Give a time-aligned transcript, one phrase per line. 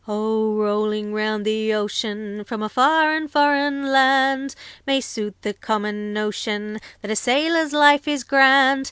[0.07, 4.55] 'Oh, rolling round the ocean, From a far and foreign land,
[4.87, 8.79] May suit the common notion That a sailor's life is grand.